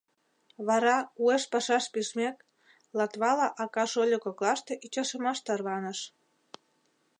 Вара, 0.67 0.97
уэш 1.21 1.43
пашаш 1.51 1.85
пижмек, 1.93 2.37
Латвала 2.97 3.47
ака-шольо 3.63 4.17
коклаште 4.25 4.73
ӱчашымаш 4.85 5.37
тарваныш. 5.45 5.99